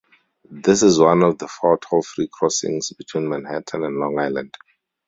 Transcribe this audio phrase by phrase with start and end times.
[0.49, 4.57] This is one of four toll-free crossings between Manhattan and Long Island.